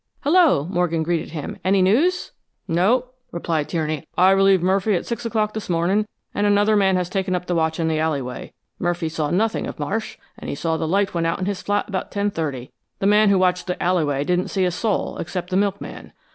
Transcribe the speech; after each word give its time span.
"Hello," 0.21 0.65
Morgan 0.67 1.03
greeted 1.03 1.29
him. 1.29 1.59
"Any 1.63 1.79
news?" 1.83 2.31
"No," 2.67 3.09
replied 3.31 3.69
Tierney. 3.69 4.07
"I 4.17 4.31
relieved 4.31 4.63
Murphy 4.63 4.95
at 4.95 5.05
six 5.05 5.27
o'clock 5.27 5.53
this 5.53 5.69
morning, 5.69 6.07
and 6.33 6.47
another 6.47 6.75
man 6.75 6.95
has 6.95 7.07
taken 7.07 7.35
up 7.35 7.45
the 7.45 7.53
watch 7.53 7.79
in 7.79 7.87
the 7.87 7.99
alleyway. 7.99 8.51
Murphy 8.79 9.09
saw 9.09 9.29
nothing 9.29 9.67
of 9.67 9.77
Marsh, 9.77 10.17
and 10.39 10.49
he 10.49 10.55
said 10.55 10.77
the 10.77 10.87
light 10.87 11.13
went 11.13 11.27
out 11.27 11.37
in 11.37 11.45
his 11.45 11.61
flat 11.61 11.87
about 11.87 12.09
10:30. 12.09 12.71
The 12.97 13.05
man 13.05 13.29
who 13.29 13.37
watched 13.37 13.67
the 13.67 13.77
alleyway 13.83 14.23
didn't 14.23 14.47
see 14.49 14.65
a 14.65 14.71
soul 14.71 15.19
except 15.19 15.51
the 15.51 15.55
milkman. 15.55 16.13